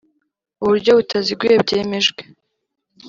Uburyo 0.63 0.91
butaziguye 0.97 1.55
byemejwe 1.63 2.21